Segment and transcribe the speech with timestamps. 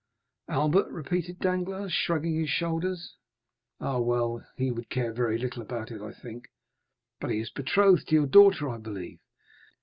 [0.47, 3.17] "Albert," repeated Danglars, shrugging his shoulders;
[3.79, 6.47] "ah, well; he would care very little about it, I think."
[7.19, 9.19] "But he is betrothed to your daughter, I believe?"